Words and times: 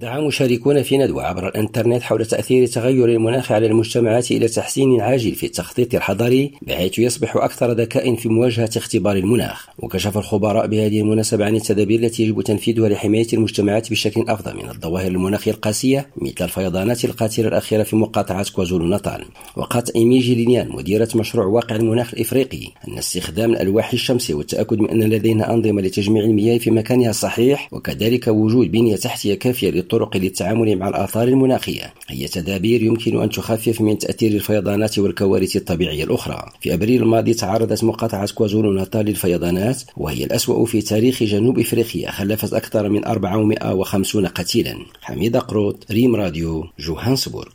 دعا 0.00 0.20
مشاركون 0.20 0.82
في 0.82 0.98
ندوة 0.98 1.24
عبر 1.24 1.48
الإنترنت 1.48 2.02
حول 2.02 2.26
تأثير 2.26 2.66
تغير 2.66 3.08
المناخ 3.08 3.52
على 3.52 3.66
المجتمعات 3.66 4.30
إلى 4.30 4.48
تحسين 4.48 5.00
عاجل 5.00 5.34
في 5.34 5.46
التخطيط 5.46 5.94
الحضري 5.94 6.52
بحيث 6.62 6.98
يصبح 6.98 7.36
أكثر 7.36 7.72
ذكاء 7.72 8.14
في 8.14 8.28
مواجهة 8.28 8.70
اختبار 8.76 9.16
المناخ. 9.16 9.68
وكشف 9.78 10.18
الخبراء 10.18 10.66
بهذه 10.66 11.00
المناسبة 11.00 11.44
عن 11.44 11.56
التدابير 11.56 12.00
التي 12.00 12.22
يجب 12.22 12.42
تنفيذها 12.42 12.88
لحماية 12.88 13.26
المجتمعات 13.32 13.90
بشكل 13.90 14.24
أفضل 14.28 14.56
من 14.56 14.68
الظواهر 14.68 15.06
المناخية 15.06 15.50
القاسية 15.50 16.06
مثل 16.16 16.44
الفيضانات 16.44 17.04
القاتلة 17.04 17.48
الأخيرة 17.48 17.82
في 17.82 17.96
مقاطعة 17.96 18.50
كوازولو 18.52 18.86
ناتال 18.86 19.24
وقالت 19.56 19.90
إيمي 19.90 20.18
جيلينيان 20.18 20.68
مديرة 20.68 21.08
مشروع 21.14 21.46
واقع 21.46 21.76
المناخ 21.76 22.14
الإفريقي 22.14 22.68
أن 22.88 22.98
استخدام 22.98 23.52
الألواح 23.52 23.92
الشمسية 23.92 24.34
والتأكد 24.34 24.78
من 24.78 24.90
أن 24.90 25.02
لدينا 25.02 25.54
أنظمة 25.54 25.82
لتجميع 25.82 26.24
المياه 26.24 26.58
في 26.58 26.70
مكانها 26.70 27.10
الصحيح 27.10 27.68
وكذلك 27.72 28.28
وجود 28.28 28.70
بنية 28.70 28.96
تحتية 28.96 29.34
كافية 29.34 29.70
الطرق 29.88 30.16
للتعامل 30.16 30.76
مع 30.76 30.88
الآثار 30.88 31.28
المناخية. 31.28 31.94
هي 32.08 32.28
تدابير 32.28 32.82
يمكن 32.82 33.22
أن 33.22 33.30
تخفف 33.30 33.80
من 33.80 33.98
تأثير 33.98 34.32
الفيضانات 34.32 34.98
والكوارث 34.98 35.56
الطبيعية 35.56 36.04
الأخرى. 36.04 36.52
في 36.60 36.74
أبريل 36.74 37.02
الماضي 37.02 37.34
تعرضت 37.34 37.84
مقاطعة 37.84 38.28
كوازولو 38.34 38.72
ناتال 38.72 39.06
للفيضانات 39.06 39.82
وهي 39.96 40.24
الأسوأ 40.24 40.66
في 40.66 40.82
تاريخ 40.82 41.22
جنوب 41.22 41.58
إفريقيا 41.58 42.10
خلفت 42.10 42.52
أكثر 42.52 42.88
من 42.88 43.04
450 43.04 44.26
قتيلا. 44.26 44.78
حميد 45.00 45.36
قروط 45.36 45.86
ريم 45.90 46.16
راديو 46.16 46.66
جوهانسبورغ. 46.78 47.46